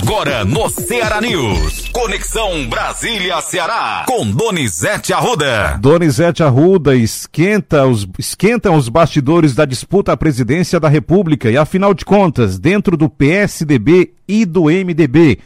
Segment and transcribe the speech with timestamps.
[0.00, 1.88] Agora no Ceará News.
[1.88, 4.04] Conexão Brasília-Ceará.
[4.06, 5.76] Com Donizete Arruda.
[5.80, 11.50] Donizete Arruda esquenta os, esquentam os bastidores da disputa à presidência da República.
[11.50, 15.40] E afinal de contas, dentro do PSDB e do MDB,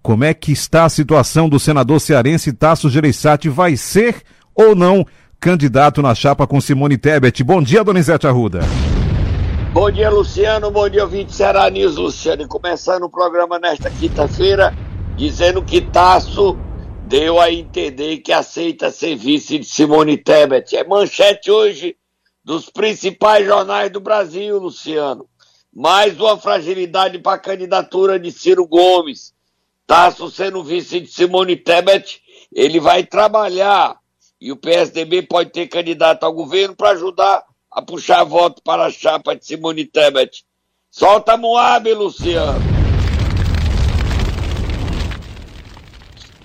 [0.00, 3.48] como é que está a situação do senador cearense Tasso Gereissati?
[3.48, 4.22] Vai ser
[4.54, 5.04] ou não
[5.40, 7.42] candidato na chapa com Simone Tebet?
[7.42, 8.60] Bom dia, Donizete Arruda.
[9.76, 10.70] Bom dia, Luciano.
[10.70, 12.40] Bom dia, ouvinte Ceará News, Luciano.
[12.40, 14.74] E começando o programa nesta quinta-feira,
[15.18, 16.56] dizendo que Tasso
[17.06, 20.74] deu a entender que aceita ser vice de Simone Tebet.
[20.74, 21.94] É manchete hoje
[22.42, 25.28] dos principais jornais do Brasil, Luciano.
[25.70, 29.34] Mais uma fragilidade para a candidatura de Ciro Gomes.
[29.86, 33.98] Tasso sendo vice de Simone Tebet, ele vai trabalhar
[34.40, 38.90] e o PSDB pode ter candidato ao governo para ajudar a puxar voto para a
[38.90, 40.44] chapa de Simone Tebet.
[40.90, 42.76] Solta Moab, Luciano.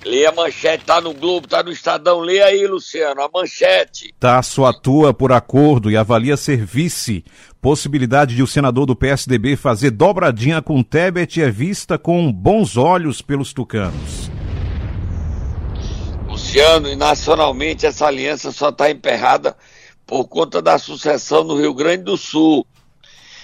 [0.03, 2.19] Leia a manchete, tá no Globo, tá no Estadão.
[2.19, 4.13] Leia aí, Luciano, a manchete.
[4.19, 7.23] Tasso atua por acordo e avalia ser vice.
[7.61, 13.21] Possibilidade de o senador do PSDB fazer dobradinha com Tebet é vista com bons olhos
[13.21, 14.31] pelos tucanos.
[16.27, 19.55] Luciano, e nacionalmente essa aliança só está emperrada
[20.11, 22.67] por conta da sucessão no Rio Grande do Sul.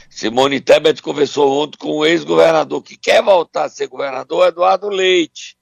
[0.10, 5.56] Simone Tebet conversou ontem com o ex-governador que quer voltar a ser governador, Eduardo Leite.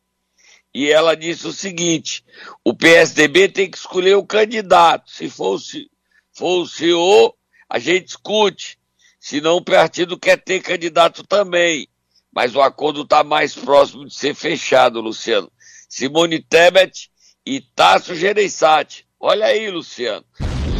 [0.74, 2.26] E ela disse o seguinte:
[2.64, 5.12] o PSDB tem que escolher o candidato.
[5.12, 5.88] Se for, se
[6.34, 7.36] for o
[7.70, 8.80] a gente discute.
[9.20, 11.88] Senão o partido quer ter candidato também.
[12.34, 15.52] Mas o acordo está mais próximo de ser fechado, Luciano.
[15.88, 17.12] Simone Tebet
[17.46, 19.06] e Tasso Gereissati.
[19.20, 20.26] Olha aí, Luciano.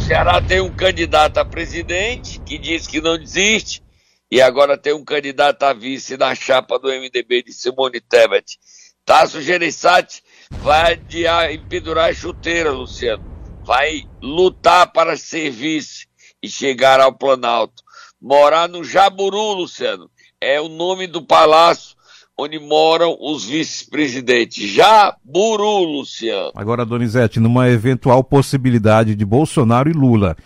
[0.06, 3.82] Ceará tem um candidato a presidente que diz que não desiste
[4.30, 8.56] e agora tem um candidato a vice na chapa do MDB de Simone Tebet.
[9.04, 13.24] Tasso Gereissati vai adiar, empendurar a chuteira, Luciano.
[13.64, 16.06] Vai lutar para ser vice
[16.40, 17.82] e chegar ao Planalto.
[18.20, 20.08] Morar no Jaburu, Luciano.
[20.40, 21.95] É o nome do palácio
[22.38, 24.70] onde moram os vice-presidentes.
[24.70, 26.52] Jaburu, Luciano.
[26.54, 30.36] Agora, Donizete, numa eventual possibilidade de Bolsonaro e Lula,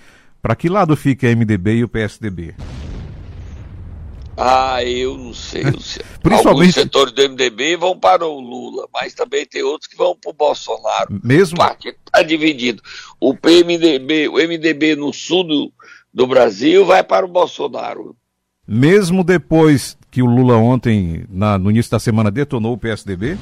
[0.41, 2.55] para que lado fica a MDB e o PSDB?
[4.37, 6.09] Ah, eu não sei, Luciano.
[6.23, 6.49] Principalmente...
[6.49, 10.31] Alguns setores do MDB vão para o Lula, mas também tem outros que vão para
[10.31, 11.21] o Bolsonaro.
[11.25, 11.57] Mesmo?
[11.57, 12.83] O partido está dividido.
[13.19, 15.73] O PMDB, o MDB no sul do,
[16.15, 18.17] do Brasil vai para o Bolsonaro.
[18.73, 23.37] Mesmo depois que o Lula ontem, na, no início da semana, detonou o PSDB?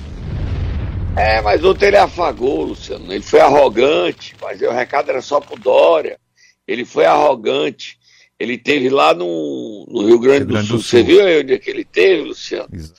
[1.19, 3.13] É, mas ontem ele afagou, Luciano.
[3.13, 6.19] Ele foi arrogante, mas o recado era só pro Dória.
[6.67, 7.99] Ele foi arrogante.
[8.41, 10.79] Ele teve lá no, no Rio Grande, do, Grande Sul.
[10.79, 10.91] do, Sul.
[10.91, 12.69] Você viu aí onde é que ele teve, Luciano?
[12.73, 12.99] Exato.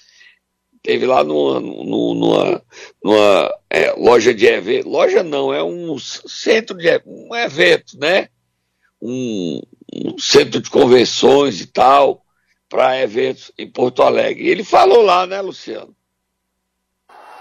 [0.84, 2.62] Teve lá numa, numa,
[3.03, 4.88] numa é, loja de evento.
[4.88, 8.28] Loja não, é um centro de um evento, né?
[9.01, 9.62] Um,
[9.94, 12.23] um centro de convenções e tal
[12.69, 14.44] para eventos em Porto Alegre.
[14.44, 15.95] E ele falou lá, né, Luciano?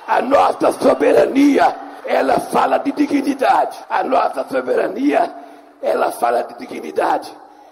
[0.07, 1.77] A nossa soberania,
[2.07, 3.79] ela fala de dignidade.
[3.91, 5.35] A nossa soberania,
[5.83, 7.31] ela fala de dignidade.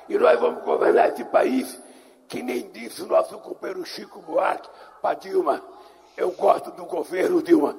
[0.08, 1.80] E nós vamos governar esse país
[2.28, 4.68] que nem disse o nosso companheiro Chico Buarque
[5.00, 5.62] para Dilma.
[6.16, 7.76] Eu gosto do governo, Dilma,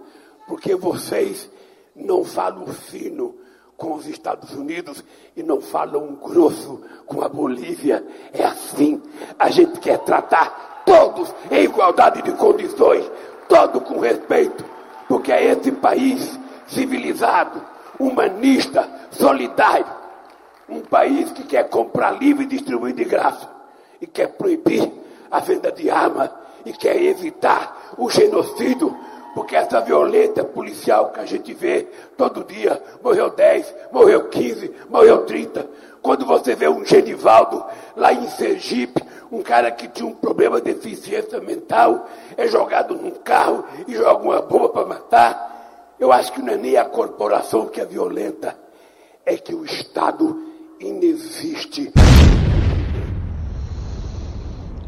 [0.47, 1.49] porque vocês
[1.95, 3.37] não falam fino
[3.77, 5.03] com os Estados Unidos
[5.35, 8.03] e não falam grosso com a Bolívia.
[8.33, 9.01] É assim.
[9.37, 13.09] A gente quer tratar todos em igualdade de condições,
[13.47, 14.65] todo com respeito,
[15.07, 17.61] porque é esse país civilizado,
[17.99, 19.85] humanista, solidário,
[20.67, 23.49] um país que quer comprar livre e distribuir de graça
[24.01, 24.91] e quer proibir
[25.31, 26.31] a venda de arma
[26.65, 28.95] e quer evitar o genocídio
[29.37, 31.85] porque essa violência policial que a gente vê
[32.17, 35.69] todo dia, morreu 10, morreu 15, morreu 30.
[36.01, 37.63] Quando você vê um Genivaldo
[37.95, 38.99] lá em Sergipe,
[39.31, 44.23] um cara que tinha um problema de deficiência mental, é jogado num carro e joga
[44.23, 45.93] uma bomba para matar.
[45.99, 48.57] Eu acho que não é nem a corporação que é violenta,
[49.23, 50.35] é que o Estado
[50.79, 51.93] inexiste.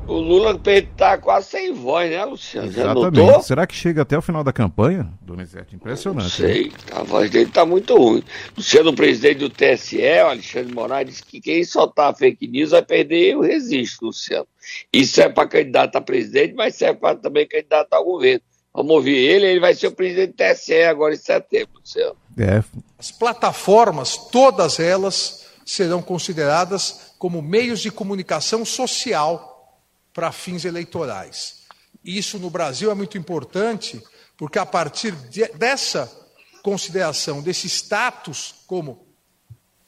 [0.10, 2.68] O Lula está quase sem voz, né, Luciano?
[2.68, 3.46] Exatamente.
[3.46, 5.76] Será que chega até o final da campanha, Donizete?
[5.76, 6.24] Impressionante.
[6.24, 6.72] Não sei, né?
[6.94, 8.24] a voz dele está muito ruim.
[8.58, 13.38] Luciano, presidente do TSE, o Alexandre Moraes, disse que quem soltar fake news vai perder
[13.38, 14.48] o resiste, Luciano.
[14.92, 18.42] Isso é para candidato a presidente, mas serve para também candidato ao governo.
[18.74, 22.16] Vamos ouvir ele, ele vai ser o presidente do TSE agora em setembro, Luciano.
[22.36, 22.64] É.
[22.98, 29.49] As plataformas, todas elas, serão consideradas como meios de comunicação social
[30.14, 31.60] para fins eleitorais.
[32.04, 34.02] Isso no Brasil é muito importante,
[34.38, 36.12] porque a partir de, dessa
[36.62, 39.08] consideração, desse status como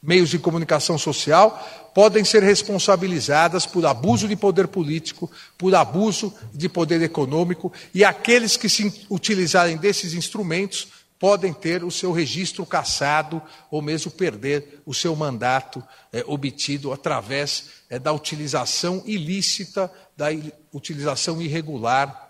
[0.02, 6.68] meios de comunicação social, podem ser responsabilizadas por abuso de poder político, por abuso de
[6.68, 10.88] poder econômico, e aqueles que se utilizarem desses instrumentos
[11.22, 13.40] podem ter o seu registro cassado
[13.70, 15.80] ou mesmo perder o seu mandato
[16.12, 20.26] é, obtido através é, da utilização ilícita, da
[20.72, 22.28] utilização irregular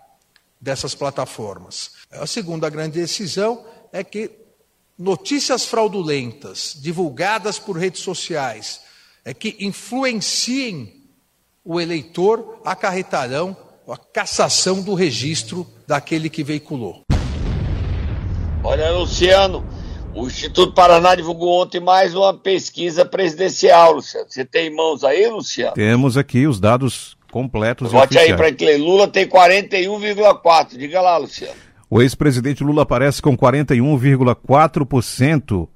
[0.61, 1.93] dessas plataformas.
[2.11, 4.29] A segunda grande decisão é que
[4.95, 8.81] notícias fraudulentas divulgadas por redes sociais
[9.25, 11.01] é que influenciem
[11.65, 13.57] o eleitor acarretarão
[13.87, 17.02] a cassação do registro daquele que veiculou.
[18.63, 19.65] Olha, Luciano,
[20.15, 24.25] o Instituto Paraná divulgou ontem mais uma pesquisa presidencial, Luciano.
[24.29, 25.73] Você tem em mãos aí, Luciano?
[25.73, 30.77] Temos aqui os dados completos Vote aí para que Lula tem 41,4.
[30.77, 31.55] Diga lá, Luciano.
[31.89, 35.67] O ex-presidente Lula aparece com 41,4%.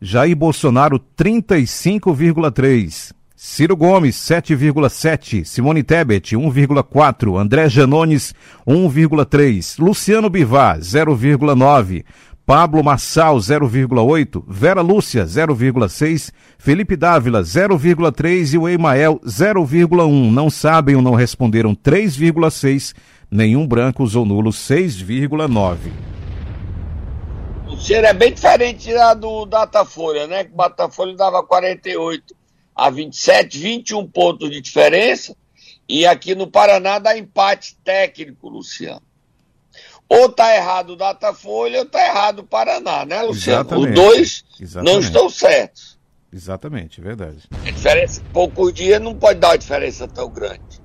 [0.00, 3.18] Jair Bolsonaro, 35,3%.
[3.40, 5.44] Ciro Gomes, 7,7%.
[5.44, 7.38] Simone Tebet, 1,4%.
[7.38, 8.34] André Janones,
[8.66, 9.78] 1,3%.
[9.78, 12.04] Luciano Bivar, 0,9%.
[12.48, 20.30] Pablo Massal 0,8, Vera Lúcia 0,6, Felipe Dávila 0,3 e o Emael 0,1.
[20.32, 22.96] Não sabem ou não responderam 3,6,
[23.30, 25.76] nenhum branco usou nulo 6,9.
[27.66, 30.44] O cheiro é bem diferente da do Datafolha, né?
[30.44, 32.34] Que o Datafolha dava 48
[32.74, 35.36] a 27, 21 pontos de diferença.
[35.86, 39.02] E aqui no Paraná dá empate técnico, Luciano.
[40.08, 43.60] Ou tá errado o Datafolha ou tá errado o Paraná, né, Luciano?
[43.60, 43.88] Exatamente.
[43.88, 44.92] Os dois Exatamente.
[44.92, 45.98] não estão certos.
[46.32, 47.48] Exatamente, verdade.
[47.66, 50.80] A diferença poucos dias não pode dar uma diferença tão grande.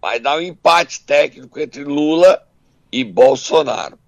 [0.00, 2.42] Vai dar um empate técnico entre Lula
[2.90, 3.98] e Bolsonaro.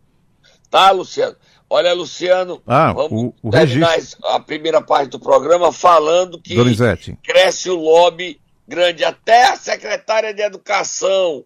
[0.70, 1.36] Tá, Luciano?
[1.68, 4.26] Olha, Luciano, ah, vamos o, o terminar registro...
[4.26, 7.18] a primeira parte do programa falando que Donizete.
[7.22, 9.04] cresce o lobby grande.
[9.04, 11.44] Até a secretária de Educação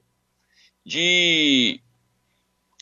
[0.84, 1.80] de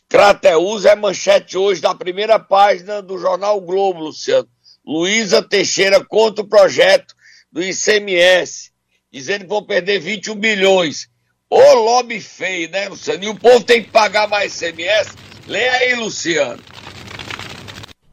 [0.07, 4.47] Crateus é manchete hoje da primeira página do jornal Globo, Luciano.
[4.85, 7.15] Luísa Teixeira contra o projeto
[7.51, 8.71] do ICMS,
[9.11, 11.09] dizendo que vão perder 21 bilhões.
[11.49, 13.23] Ô lobby feio, né, Luciano?
[13.23, 15.11] E o povo tem que pagar mais ICMS?
[15.47, 16.61] Leia aí, Luciano.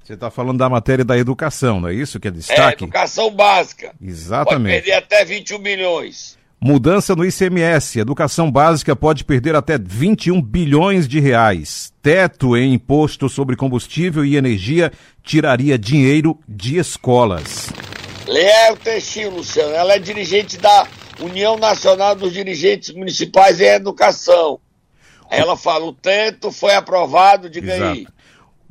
[0.02, 2.84] Você está falando da matéria da educação, não é isso que é destaque?
[2.84, 3.94] É, educação básica.
[4.00, 4.62] Exatamente.
[4.62, 6.38] Pode perder até 21 bilhões.
[6.64, 7.98] Mudança no ICMS.
[7.98, 11.92] Educação básica pode perder até 21 bilhões de reais.
[12.00, 14.92] Teto em imposto sobre combustível e energia
[15.24, 17.68] tiraria dinheiro de escolas.
[18.28, 19.74] Léo Teixeira, Luciano.
[19.74, 20.86] Ela é dirigente da
[21.18, 24.60] União Nacional dos Dirigentes Municipais em Educação.
[25.28, 27.90] Ela fala: o teto foi aprovado, diga Exato.
[27.90, 28.06] aí.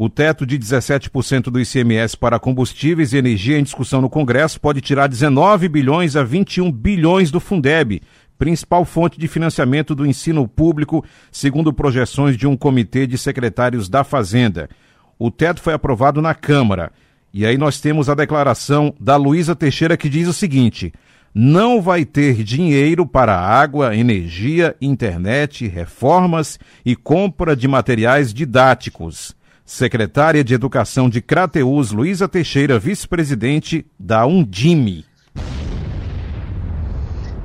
[0.03, 4.81] O teto de 17% do ICMS para combustíveis e energia em discussão no Congresso pode
[4.81, 8.01] tirar 19 bilhões a 21 bilhões do Fundeb,
[8.35, 14.03] principal fonte de financiamento do ensino público, segundo projeções de um comitê de secretários da
[14.03, 14.71] Fazenda.
[15.19, 16.91] O teto foi aprovado na Câmara.
[17.31, 20.91] E aí nós temos a declaração da Luísa Teixeira que diz o seguinte:
[21.31, 29.39] não vai ter dinheiro para água, energia, internet, reformas e compra de materiais didáticos.
[29.71, 35.05] Secretária de Educação de Crateus, Luísa Teixeira, vice-presidente da Undime.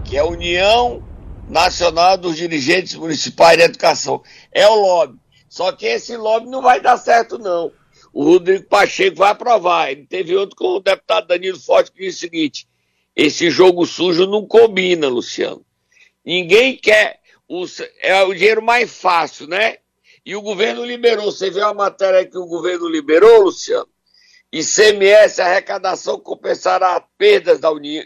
[0.05, 1.05] Que é a União
[1.49, 4.25] Nacional dos Dirigentes Municipais de Educação.
[4.51, 5.21] É o lobby.
[5.49, 7.71] Só que esse lobby não vai dar certo, não.
[8.13, 9.93] O Rodrigo Pacheco vai aprovar.
[9.93, 12.67] Ele teve outro com o deputado Danilo Forte que disse o seguinte:
[13.15, 15.65] esse jogo sujo não combina, Luciano.
[16.25, 17.21] Ninguém quer.
[17.49, 17.65] O,
[18.01, 19.77] é o dinheiro mais fácil, né?
[20.27, 21.31] E o governo liberou.
[21.31, 23.87] Você viu a matéria que o governo liberou, Luciano?
[24.53, 28.05] ICMS, arrecadação compensará perdas da União.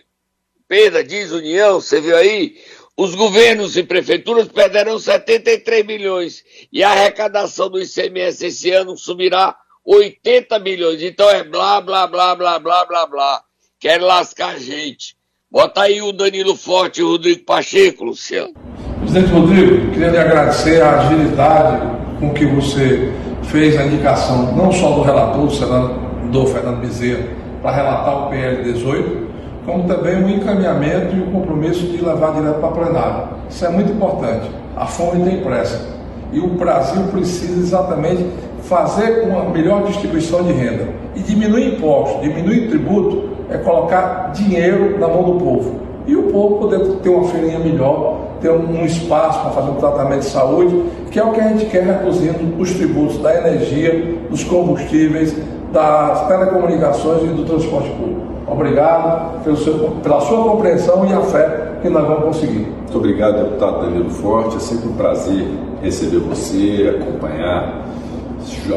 [0.69, 2.59] Perda, diz União, você viu aí?
[2.97, 9.57] Os governos e prefeituras perderão 73 milhões e a arrecadação do ICMS esse ano subirá
[9.83, 11.03] 80 milhões.
[11.03, 13.43] Então é blá, blá, blá, blá, blá, blá, blá.
[13.79, 15.17] Quer lascar a gente.
[15.51, 18.53] Bota aí o Danilo Forte e o Rodrigo Pacheco, Luciano.
[19.01, 23.11] Presidente Rodrigo, queria lhe agradecer a agilidade com que você
[23.45, 27.25] fez a indicação não só do relator, do senador Fernando Bezerra,
[27.63, 29.31] para relatar o PL 18,
[29.67, 33.25] como também o encaminhamento e o compromisso de levar direto para a plenária.
[33.49, 34.51] Isso é muito importante.
[34.77, 35.99] A fome tem pressa.
[36.33, 38.25] E o Brasil precisa exatamente
[38.63, 40.89] fazer uma melhor distribuição de renda.
[41.17, 45.81] E diminuir impostos, diminuir tributo, é colocar dinheiro na mão do povo.
[46.07, 48.10] E o povo poder ter uma feirinha melhor
[48.41, 51.67] ter um, espaço para fazer um tratamento de saúde, que é o que a gente
[51.67, 55.37] quer reduzindo os tributos da energia, dos combustíveis,
[55.73, 58.21] das telecomunicações e do transporte público.
[58.47, 62.67] Obrigado seu, pela sua compreensão e a fé que nós vamos conseguir.
[62.67, 64.57] Muito obrigado, deputado Danilo Forte.
[64.57, 65.47] É sempre um prazer
[65.83, 67.87] receber você, acompanhar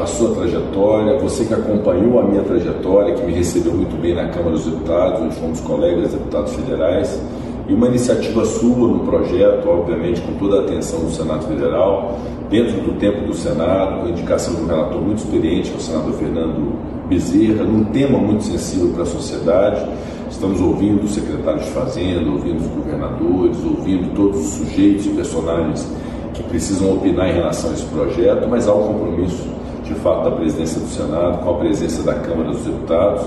[0.01, 4.27] a sua trajetória, você que acompanhou a minha trajetória, que me recebeu muito bem na
[4.27, 7.19] Câmara dos Deputados, onde fomos colegas deputados federais,
[7.67, 12.81] e uma iniciativa sua no projeto, obviamente com toda a atenção do Senado Federal, dentro
[12.81, 15.81] do tempo do Senado, com a indicação de um relator muito experiente, que é o
[15.81, 16.73] senador Fernando
[17.07, 19.87] Bezerra, num tema muito sensível para a sociedade.
[20.29, 25.87] Estamos ouvindo os secretários de Fazenda, ouvindo os governadores, ouvindo todos os sujeitos e personagens
[26.33, 29.47] que precisam opinar em relação a esse projeto, mas há um compromisso,
[29.83, 33.23] de fato, da presidência do Senado, com a presença da Câmara dos Deputados,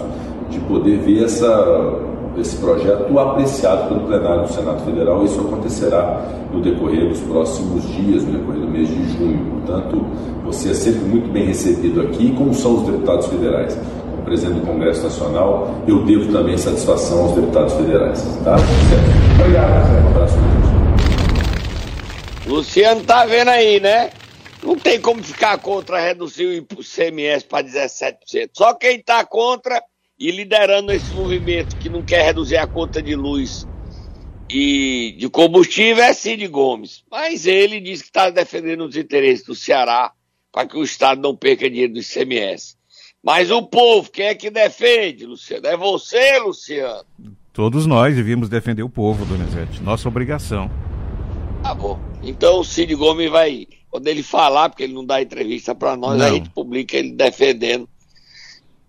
[0.50, 2.00] de poder ver essa,
[2.40, 5.24] esse projeto apreciado pelo plenário do Senado Federal.
[5.24, 9.60] Isso acontecerá no decorrer dos próximos dias, no decorrer do mês de junho.
[9.60, 10.04] Portanto,
[10.44, 13.78] você é sempre muito bem recebido aqui, como são os deputados federais.
[14.10, 18.22] Como presidente do Congresso Nacional, eu devo também satisfação aos deputados federais.
[18.44, 18.56] Tá?
[19.40, 20.00] Obrigado, Zé.
[20.00, 20.36] Um abraço.
[22.46, 24.10] Luciano tá vendo aí, né?
[24.62, 28.50] Não tem como ficar contra reduzir o CMS para 17%.
[28.52, 29.80] Só quem está contra
[30.18, 33.66] e liderando esse movimento que não quer reduzir a conta de luz
[34.50, 37.04] e de combustível é Cid Gomes.
[37.10, 40.12] Mas ele diz que está defendendo os interesses do Ceará
[40.52, 42.76] para que o Estado não perca dinheiro do ICMS.
[43.22, 45.66] Mas o povo, quem é que defende, Luciano?
[45.66, 47.04] É você, Luciano.
[47.52, 49.82] Todos nós devíamos defender o povo, Donizete.
[49.82, 50.70] Nossa obrigação.
[51.62, 51.98] Tá bom.
[52.22, 56.16] Então o Cid Gomes vai, quando ele falar, porque ele não dá entrevista para nós,
[56.18, 56.26] Não.
[56.26, 57.88] a gente publica ele defendendo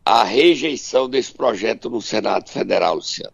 [0.07, 3.33] a rejeição desse projeto no Senado Federal, Luciano.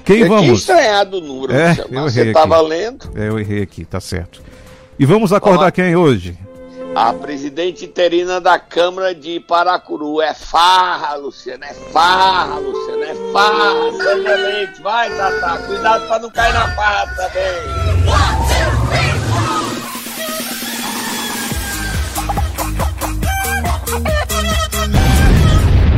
[0.04, 0.61] Quem eu tinha vamos?
[0.61, 3.11] estranhado o número, É, eu errei você estava lendo.
[3.14, 4.42] É, eu errei aqui, tá certo.
[4.99, 5.70] E vamos acordar Olá.
[5.73, 6.37] quem hoje?
[6.95, 10.21] A presidente interina da Câmara de Paracuru.
[10.21, 11.64] É farra, Luciano.
[11.64, 13.02] É farra, Luciano.
[13.04, 13.92] É farra.
[13.92, 14.83] Sandra Leite.
[14.83, 15.59] Vai, Tatá.
[15.59, 18.49] Cuidado pra não cair na farra também.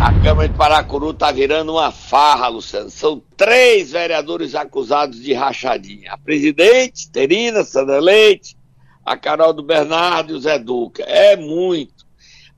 [0.03, 2.91] A Câmara de Paracuru tá virando uma farra, Luciano.
[2.91, 6.13] São três vereadores acusados de rachadinha.
[6.13, 8.57] A presidente, Terina, Sandra Leite,
[9.05, 11.03] a Carol do Bernardo e o Zé Duca.
[11.05, 12.07] É muito.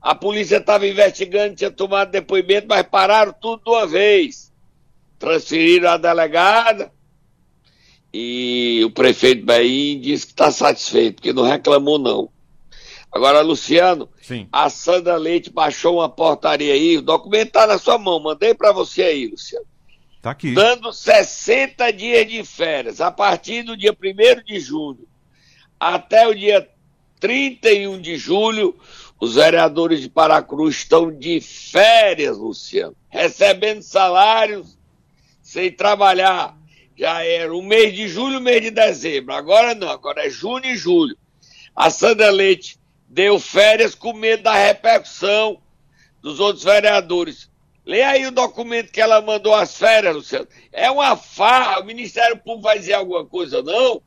[0.01, 4.51] A polícia estava investigando, tinha tomado depoimento, mas pararam tudo de uma vez.
[5.17, 6.91] Transferiram a delegada
[8.13, 12.29] e o prefeito Bahia disse que está satisfeito, porque não reclamou não.
[13.11, 14.47] Agora, Luciano, Sim.
[14.51, 18.71] a Sandra Leite baixou uma portaria aí, o documento está na sua mão, mandei para
[18.71, 19.65] você aí, Luciano
[20.21, 20.51] Tá aqui.
[20.53, 25.07] dando 60 dias de férias, a partir do dia 1 de julho
[25.91, 26.67] até o dia
[27.19, 28.77] 31 de julho,
[29.19, 34.77] os vereadores de Paracruz estão de férias, Luciano, recebendo salários
[35.41, 36.57] sem trabalhar.
[36.97, 39.33] Já era o mês de julho o mês de dezembro.
[39.33, 41.17] Agora não, agora é junho e julho.
[41.75, 45.61] A Sandra Leite deu férias com medo da repercussão
[46.21, 47.49] dos outros vereadores.
[47.85, 50.47] Lê aí o documento que ela mandou às férias, Luciano.
[50.71, 54.01] É uma farra, o Ministério Público vai dizer alguma coisa, não?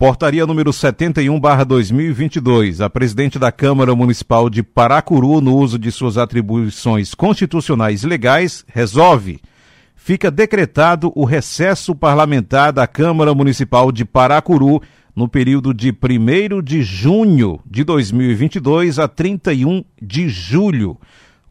[0.00, 2.80] Portaria número 71/2022.
[2.80, 9.42] A presidente da Câmara Municipal de Paracuru, no uso de suas atribuições constitucionais legais, resolve.
[9.94, 14.80] Fica decretado o recesso parlamentar da Câmara Municipal de Paracuru
[15.14, 20.96] no período de 1 de junho de 2022 a 31 de julho,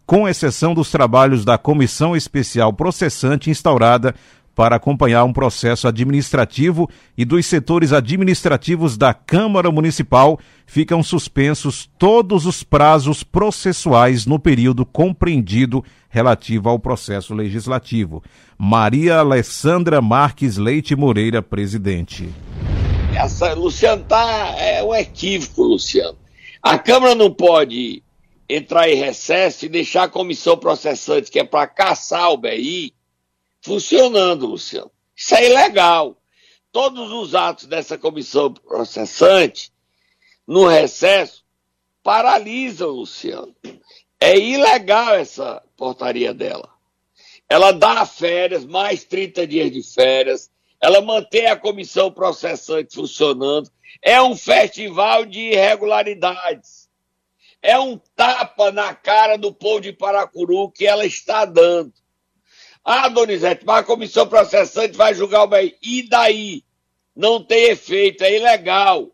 [0.07, 4.15] com exceção dos trabalhos da Comissão Especial Processante instaurada
[4.59, 10.37] para acompanhar um processo administrativo e dos setores administrativos da Câmara Municipal,
[10.67, 18.21] ficam suspensos todos os prazos processuais no período compreendido relativo ao processo legislativo.
[18.57, 22.27] Maria Alessandra Marques Leite Moreira, presidente.
[23.15, 26.17] Essa, Luciano, tá, é um equívoco, Luciano.
[26.61, 28.03] A Câmara não pode
[28.49, 32.93] entrar em recesso e deixar a comissão processante, que é para caçar o BI,
[33.61, 34.91] funcionando, Luciano.
[35.15, 36.17] Isso é ilegal.
[36.71, 39.71] Todos os atos dessa comissão processante,
[40.47, 41.43] no recesso,
[42.03, 43.55] paralisam, Luciano.
[44.19, 46.69] É ilegal essa portaria dela.
[47.47, 50.51] Ela dá férias, mais 30 dias de férias,
[50.81, 53.69] ela mantém a comissão processante funcionando.
[54.01, 56.87] É um festival de irregularidades.
[57.61, 61.93] É um tapa na cara do povo de Paracuru que ela está dando.
[62.83, 65.77] Ah, Donizete, mas a comissão processante vai julgar o bem.
[65.81, 66.63] E daí?
[67.15, 69.11] Não tem efeito, é ilegal.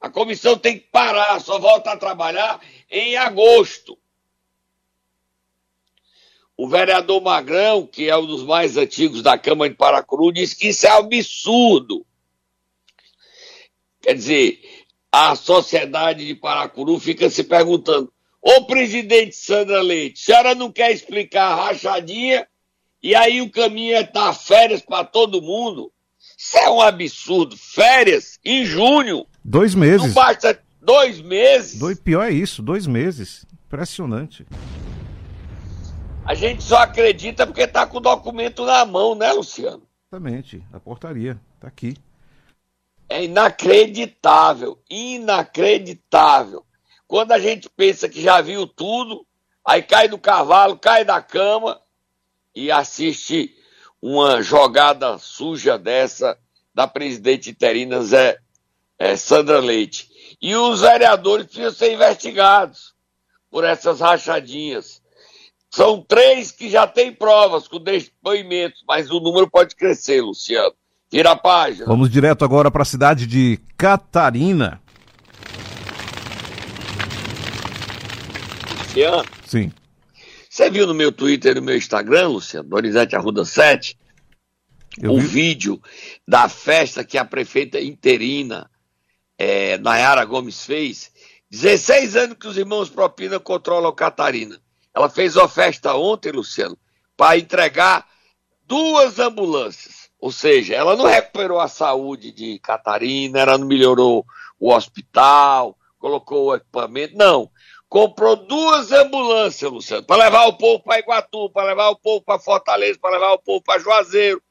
[0.00, 3.98] A comissão tem que parar, só volta a trabalhar em agosto.
[6.56, 10.68] O vereador Magrão, que é um dos mais antigos da Câmara de Paracuru, diz que
[10.68, 12.06] isso é absurdo.
[14.00, 14.60] Quer dizer,
[15.10, 20.92] a sociedade de Paracuru fica se perguntando: Ô presidente Sandra Leite, a senhora não quer
[20.92, 22.46] explicar a rachadinha
[23.04, 25.92] e aí o caminho é dar férias para todo mundo?
[26.38, 27.54] Isso é um absurdo.
[27.54, 29.26] Férias em junho.
[29.44, 30.06] Dois meses.
[30.06, 31.78] Não basta dois meses.
[31.78, 33.44] Dois, pior é isso, dois meses.
[33.66, 34.46] Impressionante.
[36.24, 39.82] A gente só acredita porque está com o documento na mão, né, Luciano?
[40.10, 40.64] Exatamente.
[40.72, 41.98] A portaria está aqui.
[43.06, 46.64] É inacreditável, inacreditável.
[47.06, 49.26] Quando a gente pensa que já viu tudo,
[49.62, 51.83] aí cai do cavalo, cai da cama
[52.54, 53.54] e assiste
[54.00, 56.38] uma jogada suja dessa
[56.74, 58.38] da presidente interina Zé,
[58.98, 60.08] é, Sandra Leite.
[60.42, 62.94] E os vereadores precisam ser investigados
[63.50, 65.00] por essas rachadinhas.
[65.70, 70.74] São três que já têm provas com depoimentos, mas o número pode crescer, Luciano.
[71.08, 71.86] Tira a página.
[71.86, 74.80] Vamos direto agora para a cidade de Catarina.
[78.80, 79.24] Luciano?
[79.46, 79.72] Sim.
[80.54, 83.98] Você viu no meu Twitter e no meu Instagram, Luciano, Donizete Arruda 7,
[85.02, 85.26] o vi.
[85.26, 85.82] vídeo
[86.28, 88.70] da festa que a prefeita interina,
[89.36, 91.10] é, Nayara Gomes, fez.
[91.50, 94.56] 16 anos que os irmãos Propina controlam Catarina.
[94.94, 96.78] Ela fez uma festa ontem, Luciano,
[97.16, 98.06] para entregar
[98.64, 100.08] duas ambulâncias.
[100.20, 104.24] Ou seja, ela não recuperou a saúde de Catarina, ela não melhorou
[104.60, 107.50] o hospital, colocou o equipamento, não.
[107.88, 112.40] Comprou duas ambulâncias, Luciano, para levar o povo para Iguatu, para levar o povo para
[112.40, 114.42] Fortaleza, para levar o povo para Juazeiro,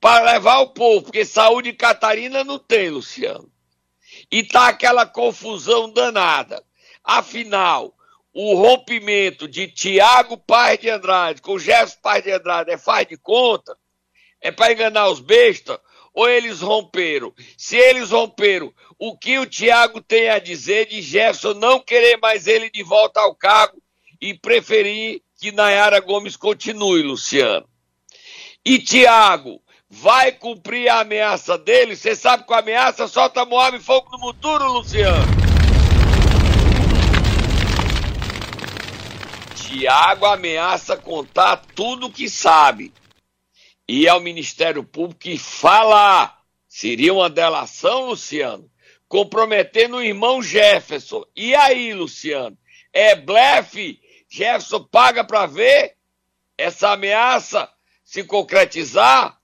[0.00, 3.50] para levar o povo, porque saúde em Catarina não tem, Luciano.
[4.30, 6.64] E tá aquela confusão danada.
[7.04, 7.94] Afinal,
[8.32, 13.16] o rompimento de Tiago Paz de Andrade com Jefferson Paz de Andrade é faz de
[13.16, 13.76] conta?
[14.40, 15.78] É para enganar os bestas?
[16.12, 17.32] Ou eles romperam?
[17.56, 22.46] Se eles romperam, o que o Tiago tem a dizer de Jefferson não querer mais
[22.46, 23.80] ele de volta ao cargo
[24.20, 27.66] e preferir que Nayara Gomes continue, Luciano?
[28.64, 31.96] E Tiago vai cumprir a ameaça dele?
[31.96, 35.40] Você sabe que a ameaça solta Moab e fogo no futuro, Luciano?
[39.54, 42.92] Tiago ameaça contar tudo que sabe.
[43.92, 46.38] E ao Ministério Público que fala.
[46.68, 48.70] Seria uma delação, Luciano?
[49.08, 51.24] Comprometendo o irmão Jefferson.
[51.34, 52.56] E aí, Luciano?
[52.92, 54.00] É blefe?
[54.28, 55.96] Jefferson paga para ver
[56.56, 57.68] essa ameaça
[58.04, 59.36] se concretizar?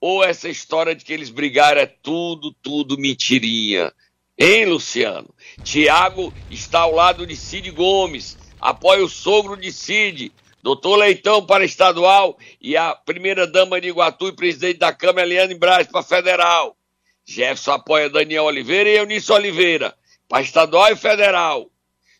[0.00, 3.92] Ou essa história de que eles brigaram é tudo, tudo mentirinha?
[4.36, 5.32] Hein, Luciano?
[5.62, 10.32] Tiago está ao lado de Cid Gomes apoia o sogro de Cid,
[10.64, 15.86] doutor Leitão para estadual e a primeira-dama de Iguatu e presidente da Câmara, Eliane Braz,
[15.86, 16.74] para federal.
[17.22, 19.94] Jefferson apoia Daniel Oliveira e Eunice Oliveira,
[20.26, 21.70] para estadual e federal.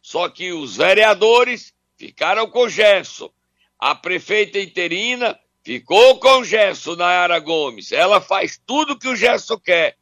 [0.02, 3.30] Só que os vereadores ficaram com Jefferson.
[3.78, 7.92] A prefeita interina ficou com Jefferson, Nayara Gomes.
[7.92, 9.96] Ela faz tudo que o Jefferson quer.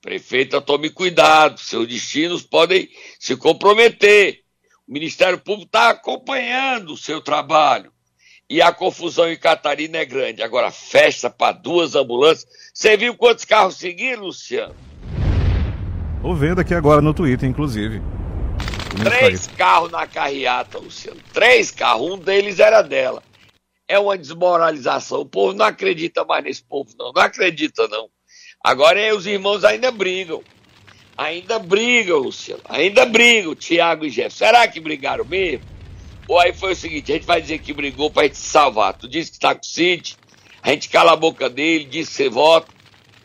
[0.00, 4.44] Prefeita, tome cuidado, seus destinos podem se comprometer.
[4.88, 7.92] O Ministério Público está acompanhando o seu trabalho.
[8.48, 10.42] E a confusão em Catarina é grande.
[10.42, 12.50] Agora, festa para duas ambulâncias.
[12.72, 14.74] Você viu quantos carros seguiram, Luciano?
[16.16, 18.00] Estou vendo aqui agora no Twitter, inclusive.
[19.04, 21.20] Três carros na carreata, Luciano.
[21.34, 22.10] Três carros.
[22.10, 23.22] Um deles era dela.
[23.86, 25.20] É uma desmoralização.
[25.20, 27.12] O povo não acredita mais nesse povo, não.
[27.12, 28.08] Não acredita, não.
[28.64, 30.42] Agora os irmãos ainda brigam.
[31.18, 32.62] Ainda brigam, Luciano.
[32.68, 34.44] Ainda brigam, Tiago e Jefferson.
[34.44, 35.64] Será que brigaram mesmo?
[36.28, 38.94] Ou aí foi o seguinte: a gente vai dizer que brigou pra gente salvar.
[38.94, 40.16] Tu disse que tá com o Cid,
[40.62, 42.72] a gente cala a boca dele, diz que você vota.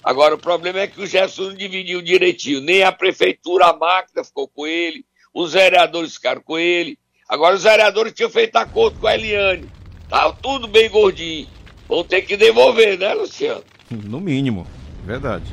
[0.03, 2.61] Agora, o problema é que o Jefferson não dividiu direitinho.
[2.61, 6.97] Nem a prefeitura, a máquina ficou com ele, os vereadores ficaram com ele.
[7.29, 9.69] Agora os vereadores tinham feito acordo com a Eliane.
[10.09, 11.47] Tava tudo bem gordinho.
[11.87, 13.63] Vão ter que devolver, né, Luciano?
[13.91, 14.65] No mínimo,
[15.05, 15.45] verdade.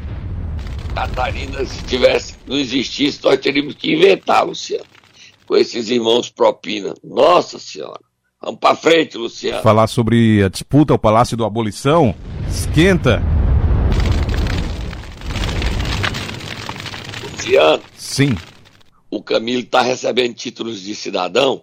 [0.95, 4.85] Catarina, se tivesse, não existisse, nós teríamos que inventar, Luciano.
[5.47, 6.95] Com esses irmãos propina.
[7.03, 8.01] Nossa Senhora.
[8.41, 9.63] Vamos pra frente, Luciano.
[9.63, 12.15] Falar sobre a disputa ao Palácio do Abolição.
[12.49, 13.23] Esquenta.
[17.23, 18.37] Luciano, Sim.
[19.11, 21.63] o Camilo está recebendo títulos de cidadão,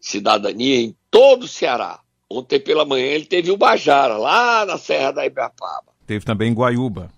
[0.00, 2.00] cidadania em todo o Ceará.
[2.30, 5.92] Ontem pela manhã ele teve o Bajara, lá na Serra da Ibapaba.
[6.06, 7.10] Teve também Guaiúba.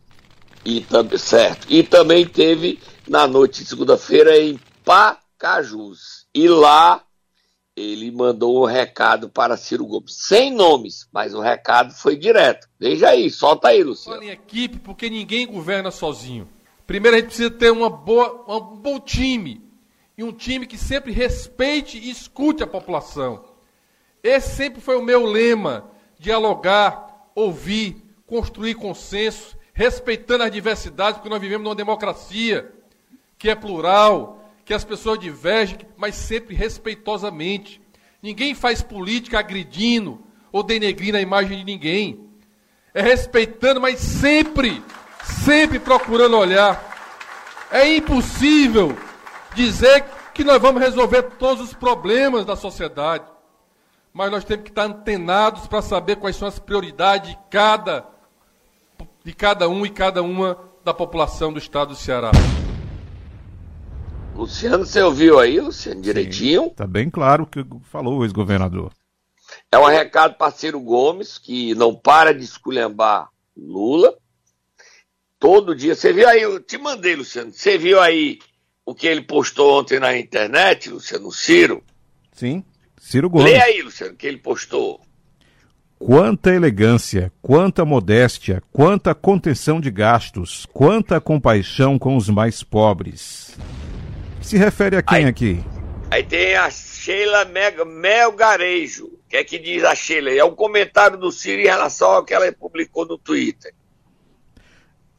[0.67, 1.69] E também, certo.
[1.71, 6.27] E também teve na noite de segunda-feira em Pacajus.
[6.35, 7.05] E lá
[7.77, 12.67] ele mandou um recado para Ciro Gomes, sem nomes, mas o recado foi direto.
[12.81, 14.19] Veja aí, solta aí, Luciano.
[14.19, 16.49] Fala em equipe, porque ninguém governa sozinho.
[16.85, 19.63] Primeiro a gente precisa ter uma boa, um bom time.
[20.19, 23.45] E um time que sempre respeite e escute a população.
[24.21, 31.41] Esse sempre foi o meu lema: dialogar, ouvir, construir consenso, respeitando as diversidades, porque nós
[31.41, 32.73] vivemos numa democracia
[33.37, 37.79] que é plural, que as pessoas divergem, mas sempre respeitosamente.
[38.23, 40.19] Ninguém faz política agredindo
[40.51, 42.27] ou denegrindo a imagem de ninguém.
[42.95, 44.83] É respeitando, mas sempre,
[45.45, 46.83] sempre procurando olhar.
[47.71, 48.97] É impossível
[49.55, 53.27] dizer que nós vamos resolver todos os problemas da sociedade.
[54.11, 58.16] Mas nós temos que estar antenados para saber quais são as prioridades de cada,
[59.27, 62.31] de cada um e cada uma da população do estado do Ceará.
[64.37, 66.71] Luciano, você ouviu aí, Luciano, direitinho?
[66.71, 68.93] Tá bem claro o que falou o ex-governador.
[69.73, 74.17] É um recado para Ciro Gomes, que não para de esculhambar Lula.
[75.41, 75.97] Todo dia.
[75.97, 77.53] Você viu aí, eu te mandei, Luciano.
[77.53, 78.39] Você viu aí
[78.85, 81.83] o que ele postou ontem na internet, Luciano, Ciro?
[82.31, 82.65] Sim.
[82.97, 83.51] Ciro Gomes.
[83.51, 85.01] Lê aí, Luciano, o que ele postou.
[85.99, 93.57] Quanta elegância, quanta modéstia, quanta contenção de gastos, quanta compaixão com os mais pobres.
[94.43, 95.65] Se refere a quem Aí- aqui?
[96.11, 99.07] Aí tem a Sheila Melgarejo.
[99.07, 100.31] O que é que diz a Sheila?
[100.31, 103.73] É um comentário do Ciro em relação ao que ela publicou no Twitter.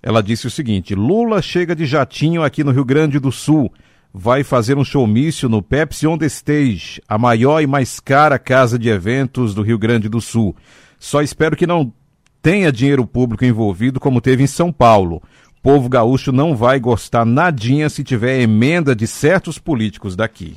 [0.02, 3.70] Ela disse o seguinte: Lula chega de jatinho aqui no Rio Grande do Sul.
[4.14, 8.80] Vai fazer um showmício no Pepsi On The Stage, a maior e mais cara casa
[8.80, 10.56] de eventos do Rio Grande do Sul.
[11.00, 11.94] Só espero que não
[12.42, 15.22] tenha dinheiro público envolvido como teve em São Paulo.
[15.62, 20.56] Povo gaúcho não vai gostar nadinha se tiver emenda de certos políticos daqui.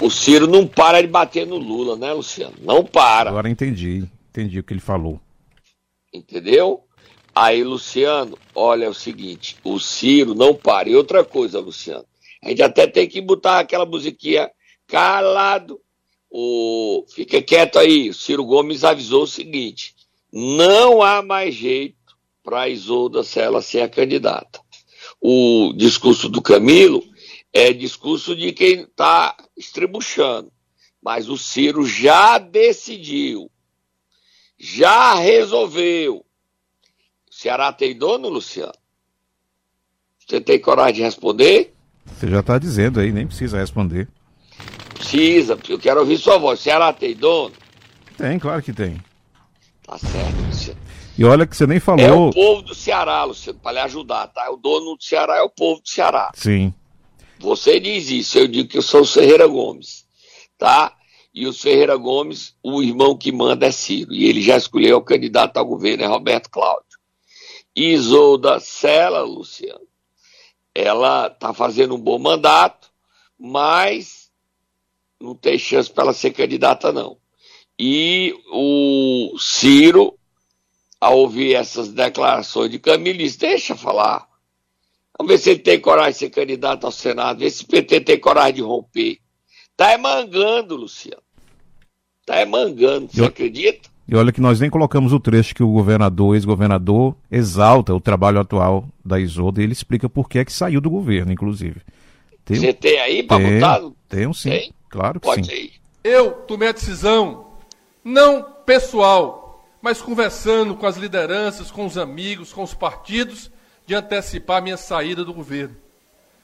[0.00, 2.54] O Ciro não para de bater no Lula, né, Luciano?
[2.62, 3.28] Não para.
[3.28, 5.20] Agora entendi, entendi o que ele falou.
[6.12, 6.82] Entendeu?
[7.34, 10.88] Aí, Luciano, olha é o seguinte: o Ciro não para.
[10.88, 12.04] E outra coisa, Luciano,
[12.42, 14.50] a gente até tem que botar aquela musiquinha
[14.86, 15.80] calado.
[16.30, 17.04] O...
[17.08, 18.10] Fica quieto aí.
[18.10, 19.94] O Ciro Gomes avisou o seguinte:
[20.32, 21.96] não há mais jeito
[22.42, 24.60] para Isolda ela ser a candidata.
[25.20, 27.04] O discurso do Camilo
[27.52, 30.50] é discurso de quem está estrebuchando.
[31.02, 33.50] Mas o Ciro já decidiu,
[34.58, 36.24] já resolveu.
[37.30, 38.74] O Ceará tem dono, Luciano?
[40.18, 41.74] Você tem coragem de responder?
[42.18, 44.08] Você já está dizendo aí, nem precisa responder.
[44.94, 46.60] Precisa, porque eu quero ouvir sua voz.
[46.60, 47.54] Ceará tem dono?
[48.16, 48.98] Tem, claro que tem.
[49.86, 50.80] Tá certo, Luciano.
[51.18, 52.28] E olha que você nem É falou.
[52.28, 54.50] o povo do Ceará, Luciano, para lhe ajudar, tá?
[54.50, 56.30] O dono do Ceará é o povo do Ceará.
[56.34, 56.72] Sim.
[57.38, 60.04] Você diz isso, eu digo que eu sou o Ferreira Gomes,
[60.58, 60.94] tá?
[61.32, 65.02] E o Ferreira Gomes, o irmão que manda é Ciro, e ele já escolheu o
[65.02, 66.84] candidato ao governo, é Roberto Cláudio.
[67.74, 69.80] Isolda Sela, Luciano,
[70.74, 72.90] ela está fazendo um bom mandato,
[73.38, 74.30] mas
[75.20, 77.18] não tem chance para ela ser candidata, não.
[77.78, 80.18] E o Ciro,
[81.00, 84.28] ao ouvir essas declarações de Camilo, deixa falar.
[85.18, 88.00] Vamos ver se ele tem coragem de ser candidato ao Senado, ver se o PT
[88.00, 89.18] tem coragem de romper.
[89.76, 91.22] Tá emangando, Luciano.
[92.26, 93.88] Tá emangando, você Eu- acredita?
[94.10, 98.40] E olha que nós nem colocamos o trecho que o governador, ex-governador, exalta o trabalho
[98.40, 101.80] atual da Isolda e ele explica por que é que saiu do governo, inclusive.
[102.44, 103.80] Tem, Você tem aí para botar?
[104.08, 104.50] tem sim.
[104.50, 104.74] Tem?
[104.88, 105.52] Claro que Pode sim.
[105.52, 105.72] ir.
[106.02, 107.52] Eu tomei a decisão,
[108.02, 113.48] não pessoal, mas conversando com as lideranças, com os amigos, com os partidos,
[113.86, 115.76] de antecipar a minha saída do governo.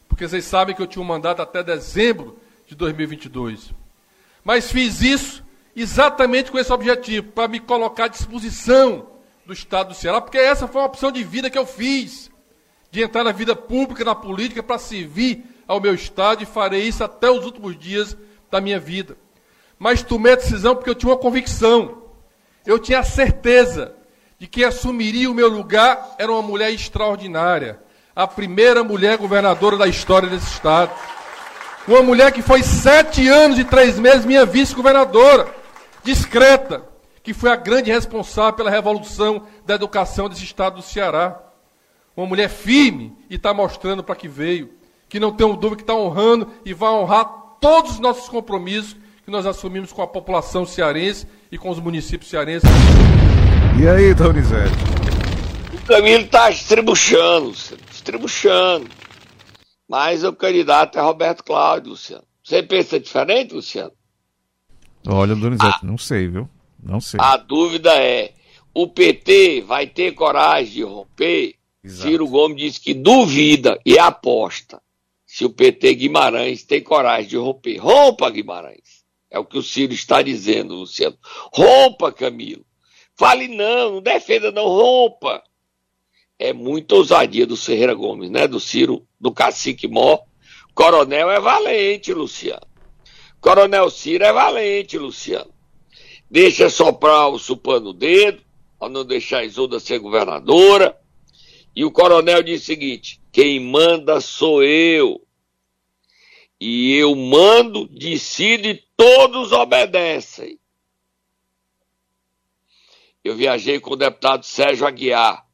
[0.09, 3.73] Porque vocês sabem que eu tinha um mandato até dezembro de 2022.
[4.45, 5.45] Mas fiz isso
[5.77, 9.09] exatamente com esse objetivo, para me colocar à disposição
[9.45, 12.31] do Estado do Ceará, porque essa foi uma opção de vida que eu fiz,
[12.91, 17.05] de entrar na vida pública, na política, para servir ao meu Estado, e farei isso
[17.05, 18.17] até os últimos dias
[18.51, 19.19] da minha vida.
[19.79, 22.03] Mas tomei a decisão porque eu tinha uma convicção.
[22.65, 23.95] Eu tinha a certeza
[24.39, 27.79] de que assumiria o meu lugar era uma mulher extraordinária,
[28.15, 30.91] a primeira mulher governadora da história desse estado.
[31.87, 35.55] Uma mulher que foi sete anos e três meses minha vice-governadora,
[36.07, 36.89] discreta,
[37.23, 41.43] que foi a grande responsável pela revolução da educação desse estado do Ceará.
[42.17, 44.71] Uma mulher firme e está mostrando para que veio,
[45.09, 47.25] que não tenho dúvida que está honrando e vai honrar
[47.61, 52.31] todos os nossos compromissos que nós assumimos com a população cearense e com os municípios
[52.31, 52.71] cearenses.
[53.83, 54.73] E aí, Donizete?
[55.75, 57.51] O Camilo está estribuchando,
[57.91, 58.89] estribuchando.
[59.89, 62.25] Mas o candidato é Roberto Cláudio, Luciano.
[62.43, 63.93] Você pensa diferente, Luciano?
[65.07, 66.49] Olha, Donizete, ah, não sei, viu?
[66.83, 67.21] Não sei.
[67.21, 68.33] A dúvida é:
[68.75, 71.55] o PT vai ter coragem de romper?
[71.83, 72.11] Exato.
[72.11, 74.83] Ciro Gomes disse que duvida e aposta
[75.25, 77.77] se o PT Guimarães tem coragem de romper.
[77.77, 79.05] Rompa, Guimarães.
[79.31, 81.17] É o que o Ciro está dizendo, Luciano.
[81.53, 82.65] Rompa, Camilo.
[83.15, 85.43] Fale não, não defenda, não rompa.
[86.39, 88.47] É muita ousadia do Ferreira Gomes, né?
[88.47, 90.19] Do Ciro, do Cacique Mó.
[90.75, 92.67] Coronel é valente, Luciano.
[93.47, 95.55] Coronel Ciro é valente, Luciano.
[96.29, 98.43] Deixa soprar o supano dedo,
[98.77, 100.99] para não deixar a Isolda ser governadora.
[101.75, 105.25] E o coronel diz o seguinte: quem manda sou eu.
[106.61, 110.59] E eu mando, decido e todos obedecem.
[113.23, 115.47] Eu viajei com o deputado Sérgio Aguiar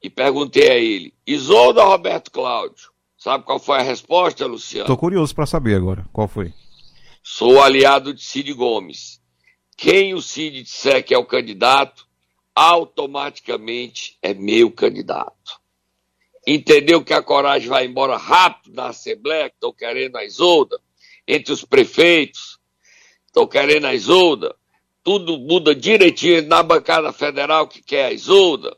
[0.00, 2.92] e perguntei a ele: Isolda Roberto Cláudio?
[3.16, 4.84] Sabe qual foi a resposta, Luciano?
[4.84, 6.06] Estou curioso para saber agora.
[6.12, 6.54] Qual foi?
[7.26, 9.18] Sou aliado de Cid Gomes.
[9.78, 12.06] Quem o Cid disser que é o candidato,
[12.54, 15.58] automaticamente é meu candidato.
[16.46, 20.78] Entendeu que a coragem vai embora rápido na Assembleia, que estão querendo a Isolda,
[21.26, 22.60] entre os prefeitos,
[23.26, 24.54] estão querendo a Isolda,
[25.02, 28.76] tudo muda direitinho na bancada federal que quer a Isolda.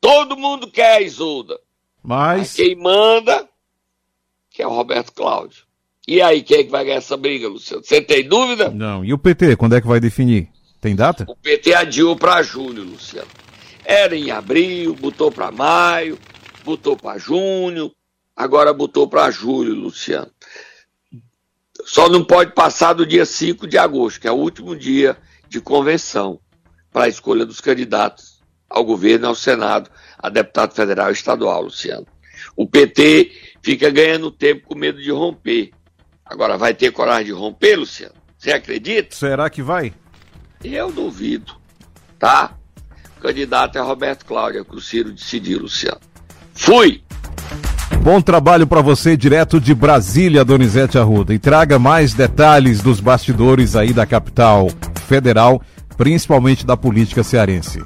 [0.00, 1.60] Todo mundo quer a Isolda.
[2.02, 2.38] Mas...
[2.40, 3.48] Mas quem manda,
[4.50, 5.67] que é o Roberto Cláudio.
[6.08, 7.84] E aí, quem é que vai ganhar essa briga, Luciano?
[7.84, 8.70] Você tem dúvida?
[8.70, 9.04] Não.
[9.04, 10.48] E o PT, quando é que vai definir?
[10.80, 11.26] Tem data?
[11.28, 13.28] O PT adiou para julho, Luciano.
[13.84, 16.18] Era em abril, botou para maio,
[16.64, 17.92] botou para junho,
[18.34, 20.30] agora botou para julho, Luciano.
[21.84, 25.14] Só não pode passar do dia 5 de agosto, que é o último dia
[25.46, 26.40] de convenção
[26.90, 32.06] para a escolha dos candidatos ao governo ao Senado, a deputado federal e estadual, Luciano.
[32.56, 33.30] O PT
[33.62, 35.70] fica ganhando tempo com medo de romper.
[36.28, 38.14] Agora, vai ter coragem de romper, Luciano?
[38.36, 39.16] Você acredita?
[39.16, 39.92] Será que vai?
[40.62, 41.54] Eu duvido,
[42.18, 42.52] tá?
[43.16, 46.00] O candidato é Roberto Cláudio, é que o Ciro decidiu, Luciano.
[46.54, 47.02] Fui!
[48.02, 51.34] Bom trabalho para você direto de Brasília, Donizete Arruda.
[51.34, 54.68] E traga mais detalhes dos bastidores aí da capital
[55.06, 55.60] federal,
[55.96, 57.82] principalmente da política cearense.